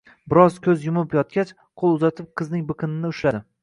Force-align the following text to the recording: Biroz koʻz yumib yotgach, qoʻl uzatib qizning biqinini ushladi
Biroz 0.33 0.55
koʻz 0.67 0.87
yumib 0.87 1.13
yotgach, 1.19 1.53
qoʻl 1.83 1.95
uzatib 2.01 2.35
qizning 2.41 2.69
biqinini 2.75 3.15
ushladi 3.17 3.49